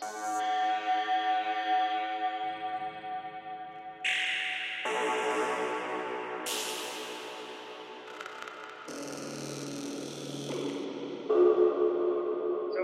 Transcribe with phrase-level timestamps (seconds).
[0.00, 0.08] So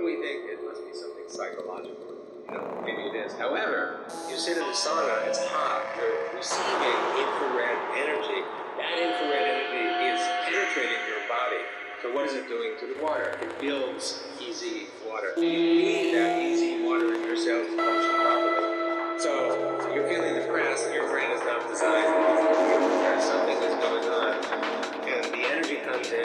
[0.05, 1.97] we think it must be something psychological.
[2.85, 3.33] Maybe it is.
[3.33, 8.45] However, you sit in the sauna, it's hot, you're receiving infrared energy.
[8.77, 11.65] That infrared energy is penetrating your body.
[12.03, 13.39] So what is it doing to the water?
[13.41, 15.33] It builds EZ water.
[15.39, 17.37] Need that EZ water in your
[17.67, 19.19] function properly.
[19.19, 22.07] So you're feeling depressed, and your brain is not designed.
[23.03, 24.35] There's something that's going on.
[25.09, 26.25] And the energy comes in,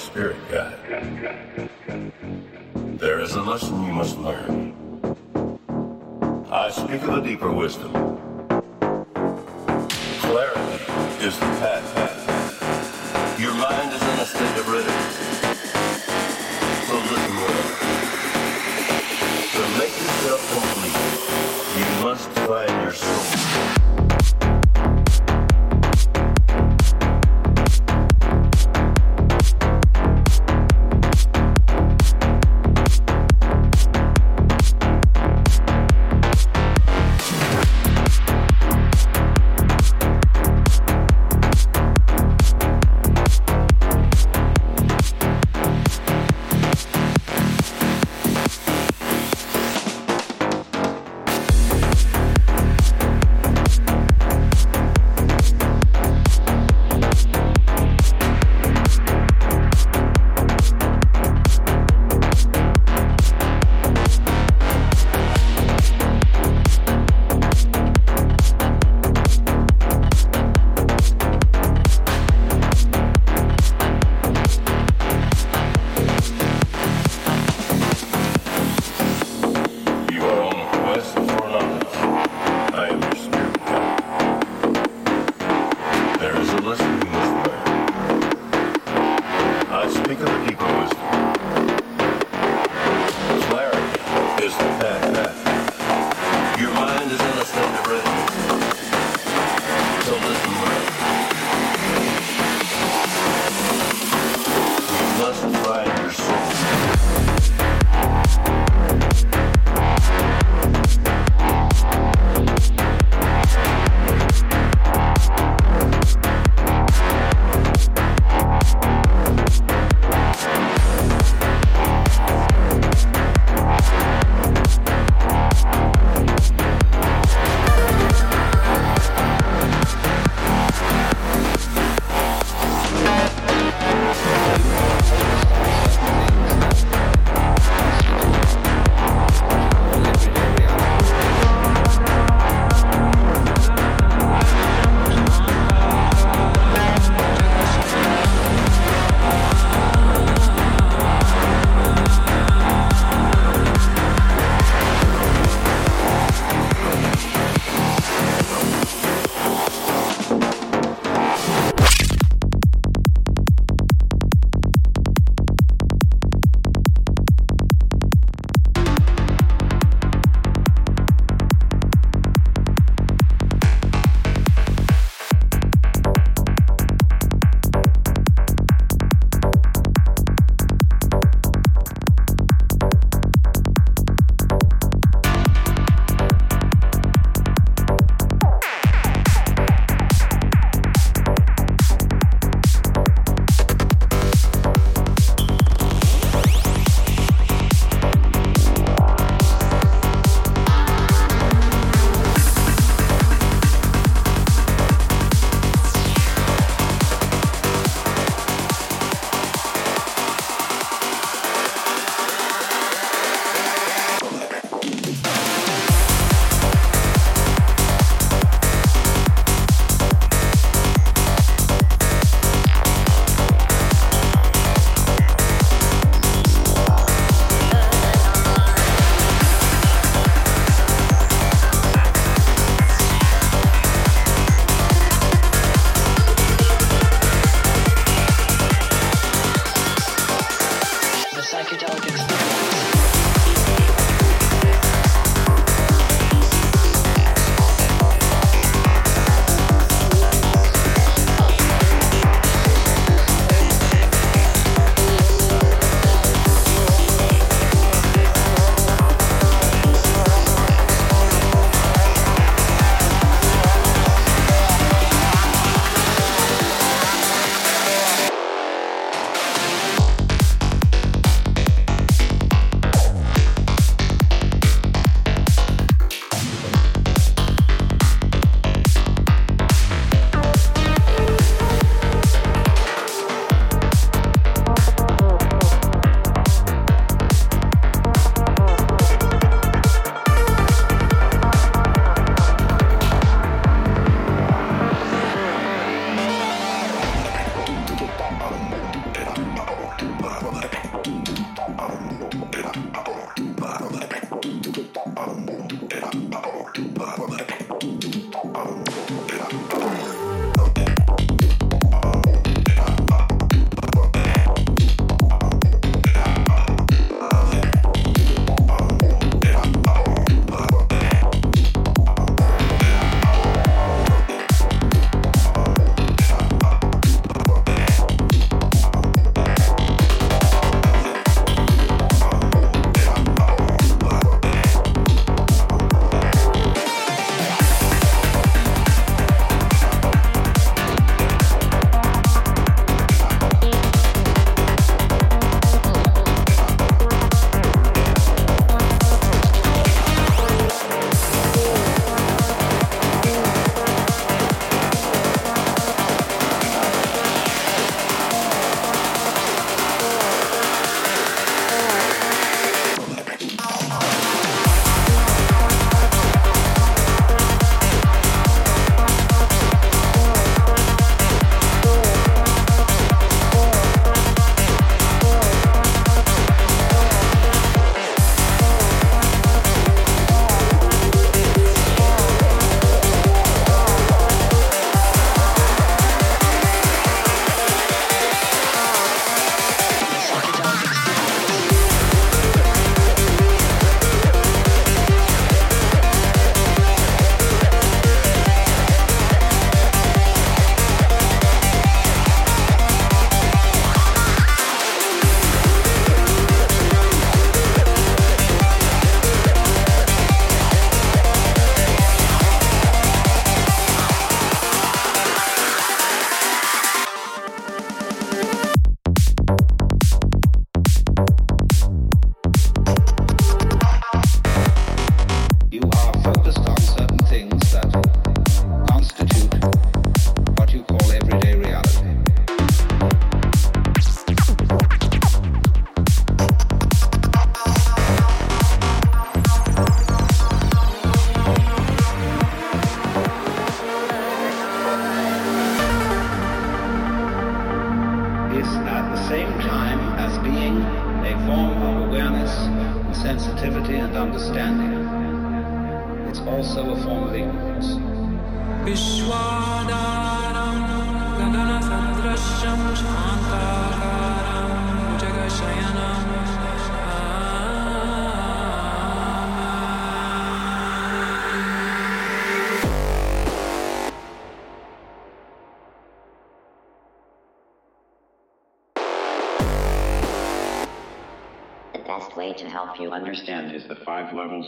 [0.00, 1.68] spirit guide.
[2.98, 4.74] There is a lesson you must learn.
[6.50, 7.92] I speak of a deeper wisdom.
[10.20, 10.84] Clarity
[11.24, 11.99] is the path.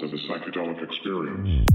[0.03, 1.71] Of a psychedelic experience.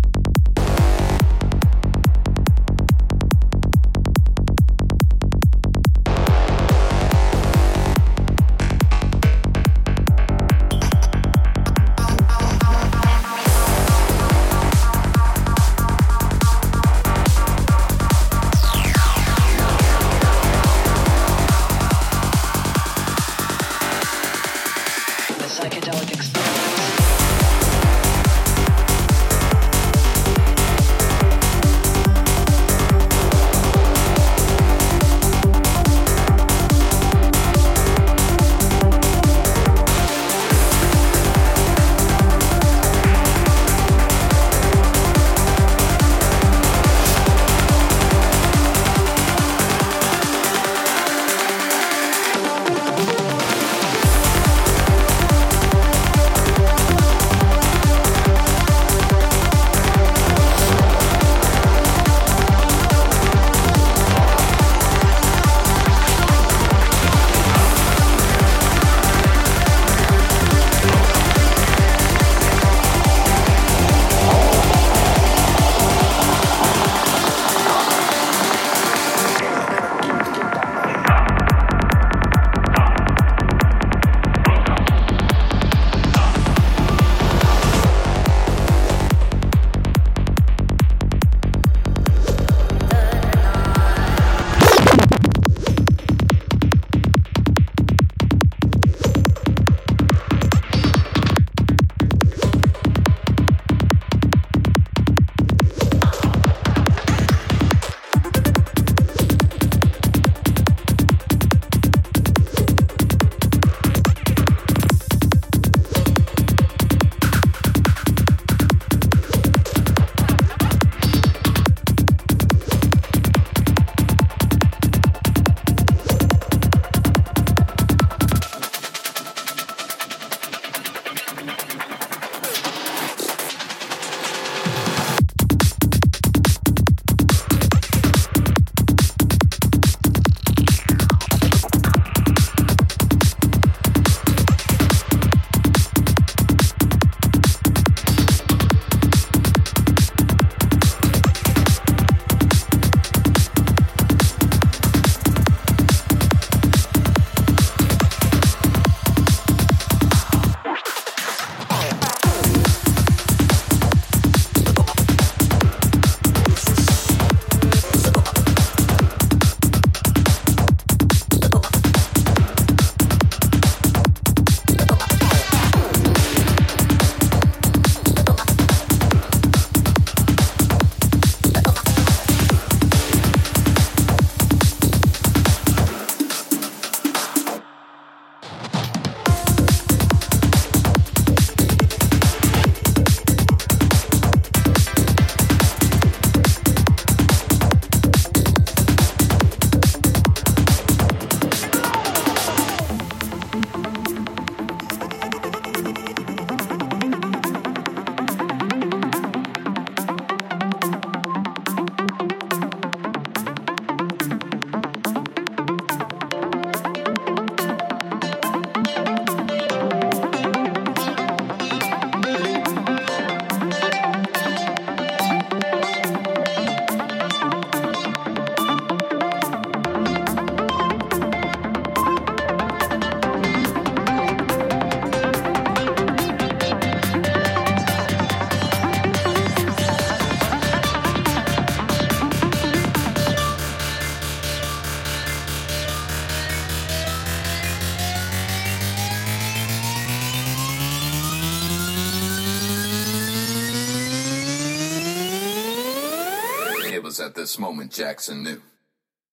[257.59, 258.61] Moment Jackson knew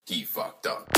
[0.07, 0.91] he fucked up.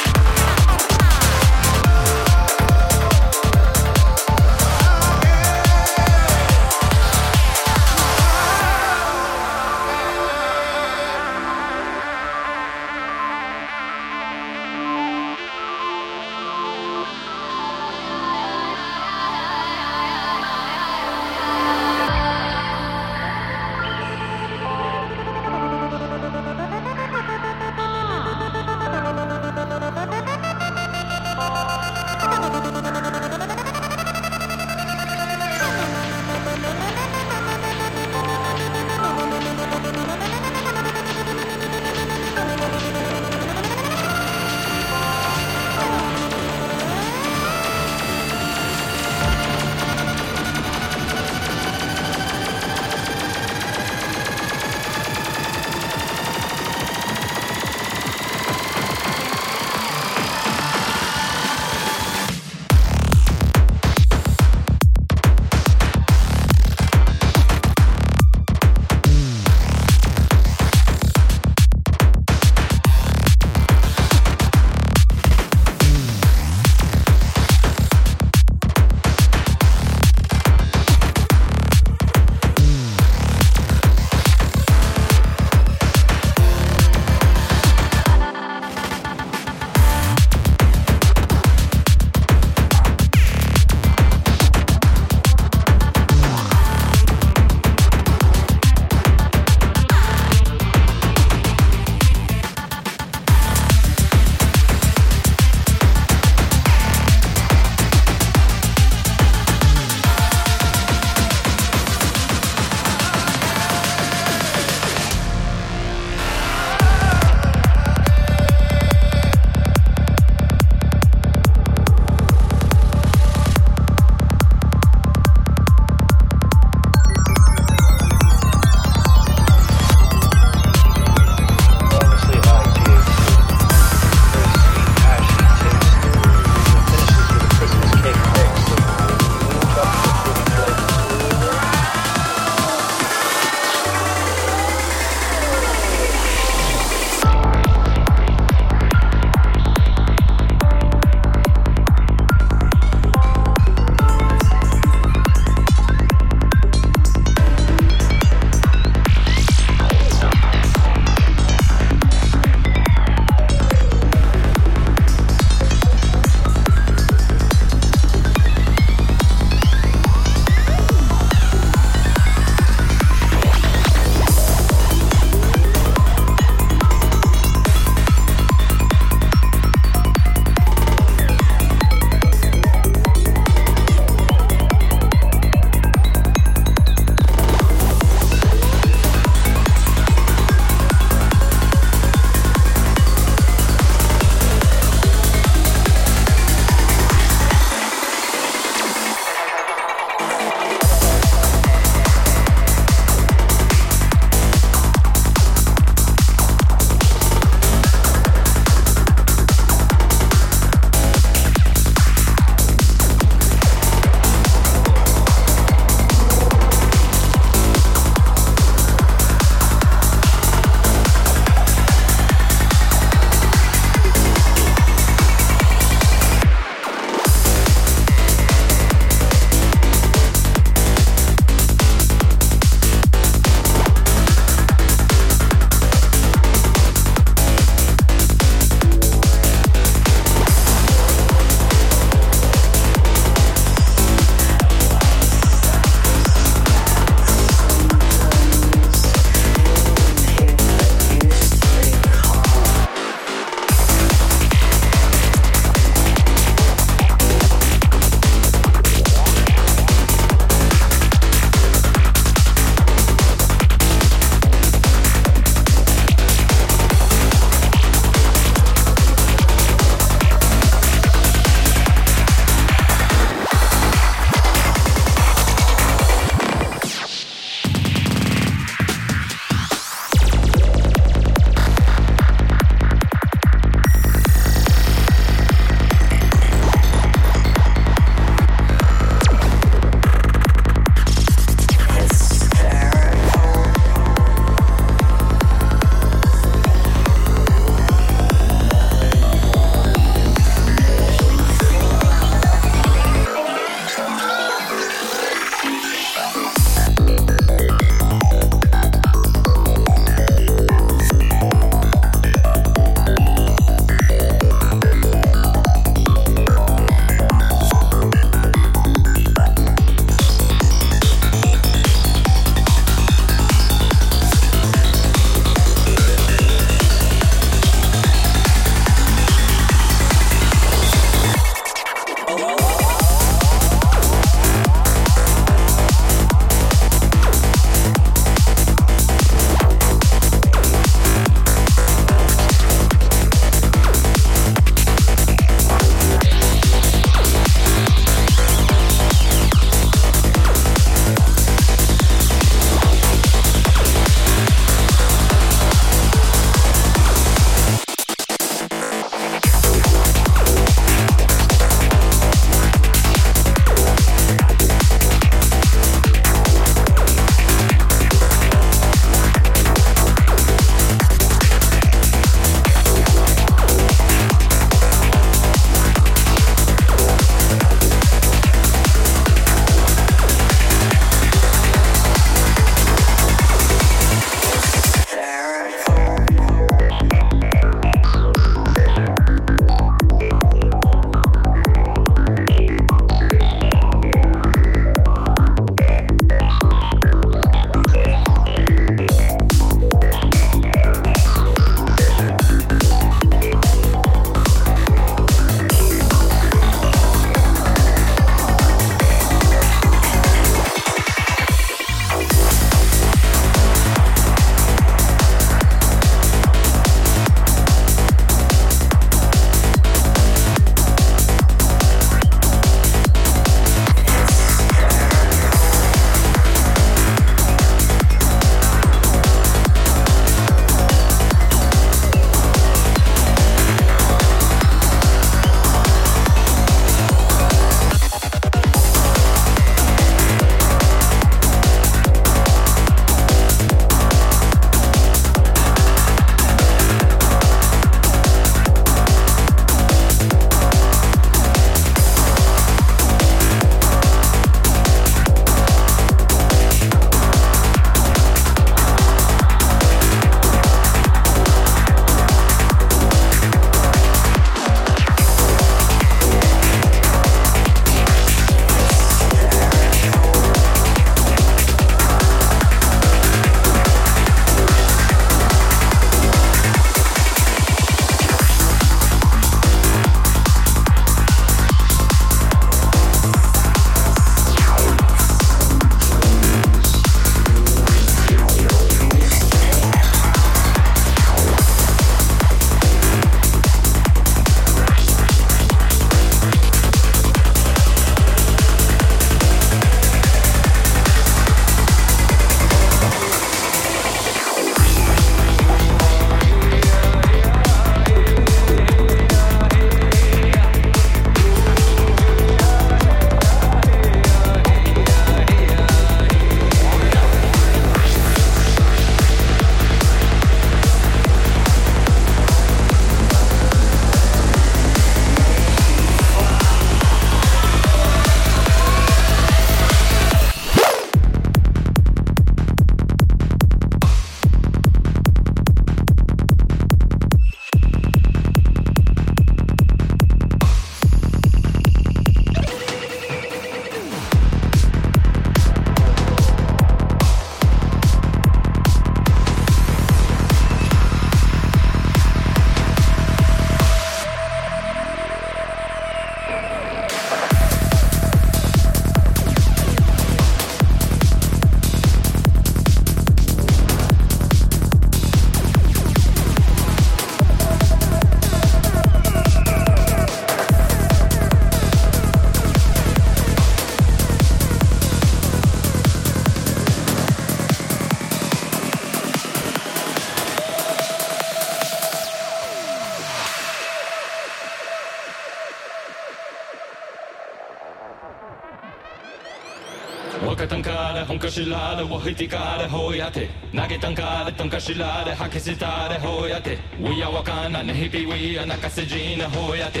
[591.44, 600.00] 卡的红可是拉的，我黑地卡的后亚的，那个当卡的东可是拉的，哈克斯塔的后亚的，我要我看那那黑比我要那个是真的后亚的，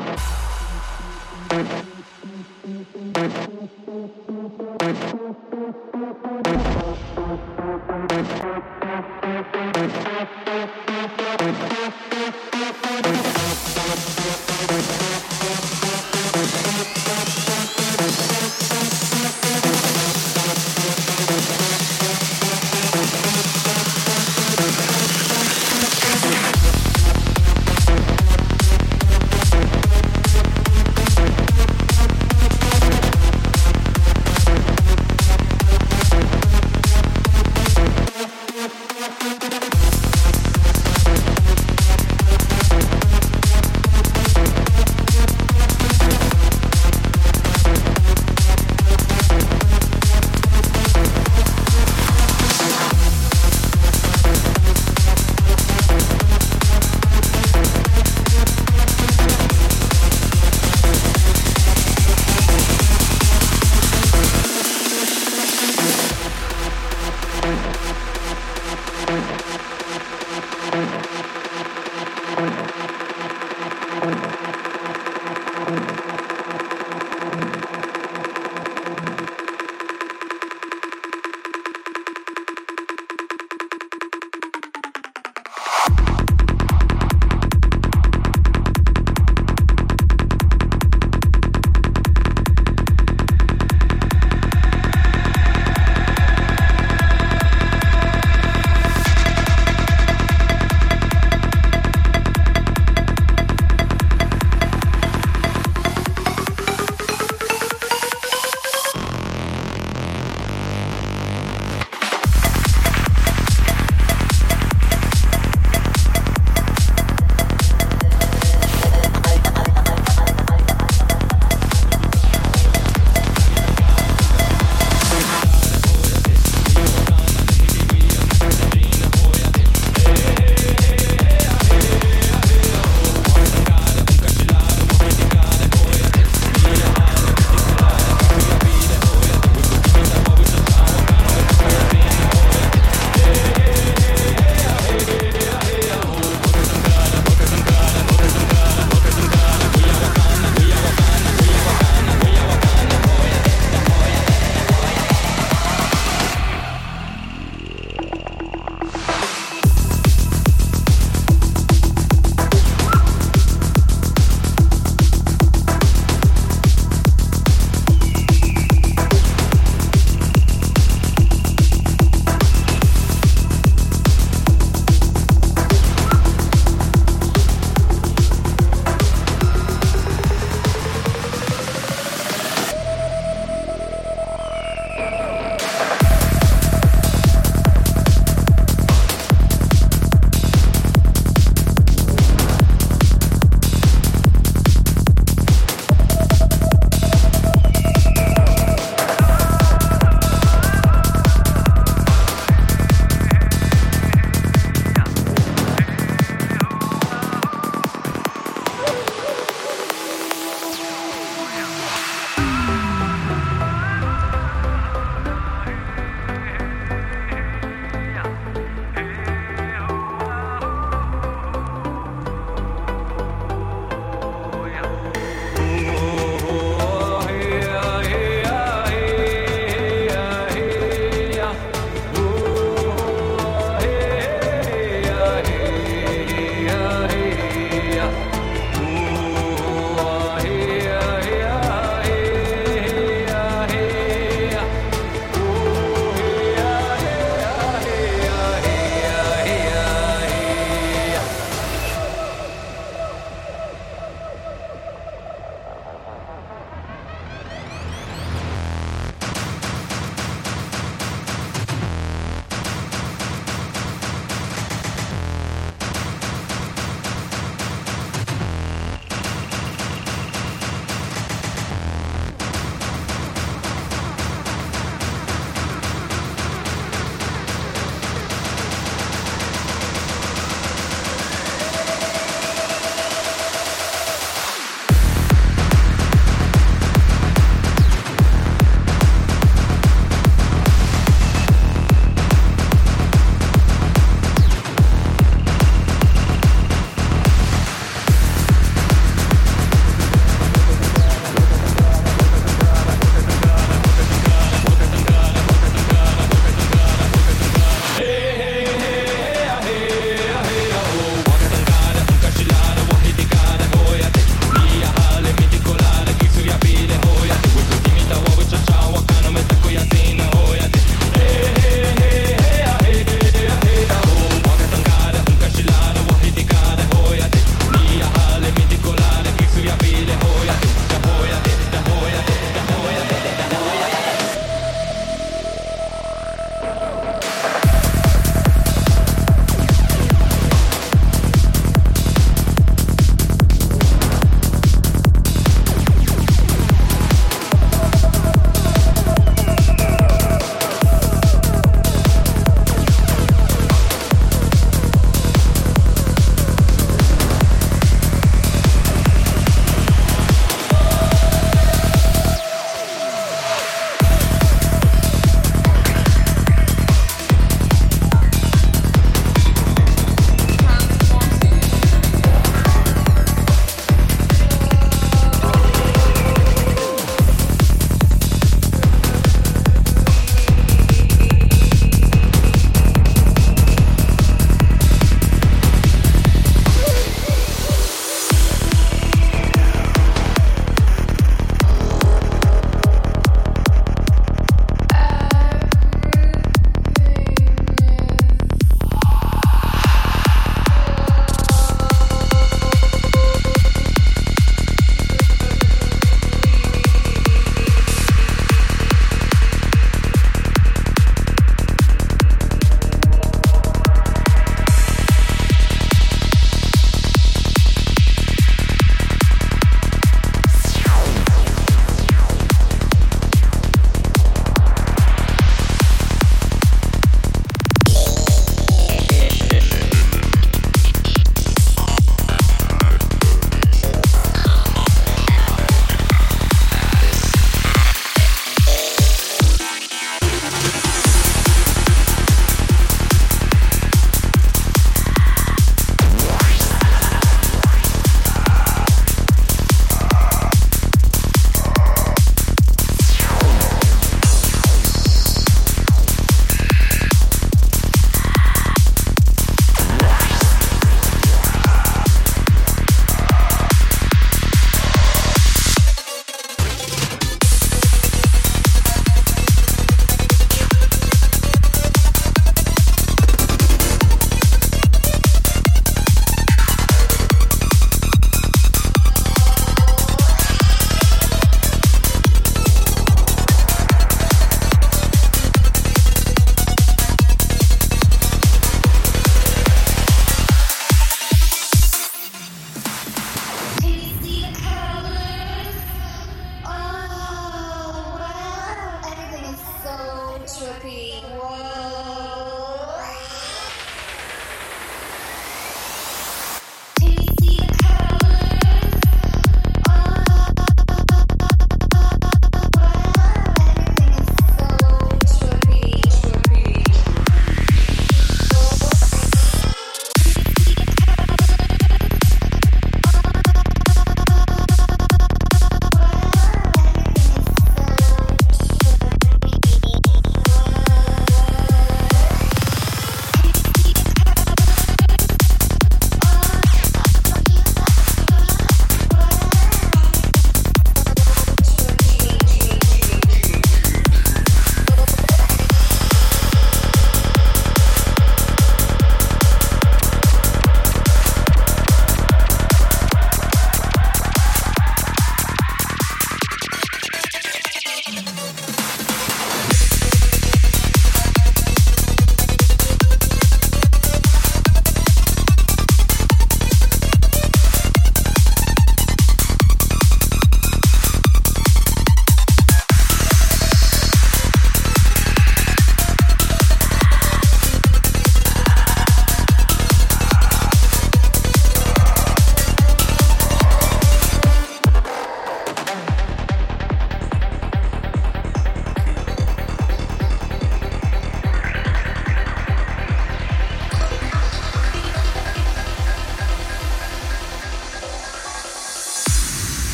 [0.00, 0.49] Thank